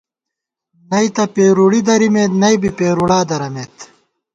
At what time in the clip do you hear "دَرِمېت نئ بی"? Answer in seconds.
1.87-2.69